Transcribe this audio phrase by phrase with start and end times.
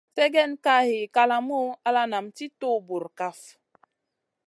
[0.15, 3.39] Sègèn ka hiy kalamou ala nam tì tuhu bur kaf.